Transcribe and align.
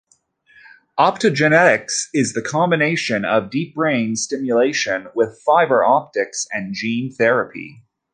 Optogenetics 0.97 2.09
is 2.11 2.33
the 2.33 2.41
combination 2.41 3.23
of 3.23 3.51
deep 3.51 3.75
brain 3.75 4.15
stimulation 4.15 5.05
with 5.13 5.39
fiber 5.45 5.83
optics 5.83 6.47
and 6.51 6.73
gene 6.73 7.13
therapy. 7.13 7.83